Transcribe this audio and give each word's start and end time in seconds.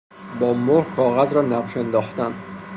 با 0.39 0.53
مهر 0.53 0.83
کاغذ 0.95 1.33
را 1.33 1.41
نقش 1.41 1.77
انداختن 1.77 2.33